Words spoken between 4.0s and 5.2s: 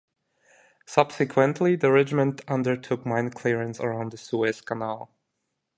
the Suez Canal.